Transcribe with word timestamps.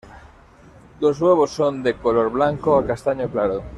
Los 0.99 1.21
huevos 1.21 1.51
son 1.51 1.83
de 1.83 1.95
color 1.95 2.31
blanco 2.31 2.75
a 2.75 2.87
castaño 2.87 3.29
claro. 3.29 3.61